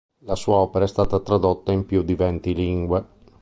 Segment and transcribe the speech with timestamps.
[0.23, 3.05] La sua opera è stata tradotta in più di venti lingue.